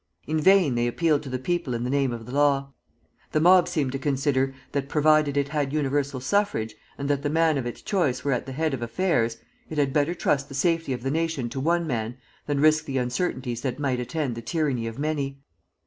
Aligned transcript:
In 0.25 0.39
vain 0.41 0.73
they 0.73 0.87
appealed 0.87 1.21
to 1.21 1.29
the 1.29 1.37
people 1.37 1.75
in 1.75 1.83
the 1.83 1.89
name 1.91 2.11
of 2.11 2.25
the 2.25 2.31
law. 2.31 2.73
The 3.33 3.39
mob 3.39 3.67
seemed 3.67 3.91
to 3.91 3.99
consider 3.99 4.51
that 4.71 4.89
provided 4.89 5.37
it 5.37 5.49
had 5.49 5.71
universal 5.73 6.19
suffrage, 6.19 6.73
and 6.97 7.07
that 7.07 7.21
the 7.21 7.29
man 7.29 7.55
of 7.55 7.67
its 7.67 7.83
choice 7.83 8.23
were 8.23 8.31
at 8.31 8.47
the 8.47 8.51
head 8.51 8.73
of 8.73 8.81
affairs, 8.81 9.37
it 9.69 9.77
had 9.77 9.93
better 9.93 10.15
trust 10.15 10.49
the 10.49 10.55
safety 10.55 10.91
of 10.93 11.03
the 11.03 11.11
nation 11.11 11.49
to 11.49 11.59
one 11.59 11.85
man 11.85 12.17
than 12.47 12.59
risk 12.59 12.85
the 12.85 12.97
uncertainties 12.97 13.61
that 13.61 13.77
might 13.77 13.99
attend 13.99 14.33
the 14.33 14.41
tyranny 14.41 14.87
of 14.87 14.97
many. 14.97 15.37